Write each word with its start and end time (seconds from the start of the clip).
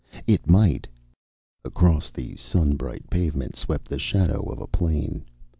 It 0.25 0.49
might 0.49 0.87
Across 1.63 2.09
the 2.09 2.35
sun 2.35 2.75
bright 2.75 3.07
pavement 3.11 3.55
swept 3.55 3.87
the 3.87 3.99
shadow 3.99 4.41
of 4.49 4.59
a 4.59 4.65
plane. 4.65 5.25